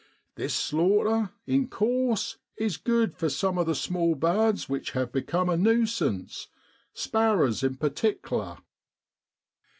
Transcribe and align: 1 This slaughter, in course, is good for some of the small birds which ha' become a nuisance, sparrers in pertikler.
1 0.35 0.45
This 0.45 0.55
slaughter, 0.55 1.29
in 1.45 1.67
course, 1.69 2.37
is 2.57 2.77
good 2.77 3.15
for 3.15 3.29
some 3.29 3.59
of 3.59 3.67
the 3.67 3.75
small 3.75 4.15
birds 4.15 4.67
which 4.67 4.93
ha' 4.93 5.05
become 5.05 5.47
a 5.47 5.55
nuisance, 5.55 6.47
sparrers 6.91 7.61
in 7.61 7.75
pertikler. 7.75 8.57